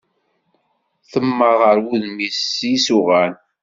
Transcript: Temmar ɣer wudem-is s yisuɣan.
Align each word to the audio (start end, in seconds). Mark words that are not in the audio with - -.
Temmar 1.11 1.53
ɣer 1.61 1.77
wudem-is 1.83 2.39
s 2.53 2.57
yisuɣan. 2.69 3.33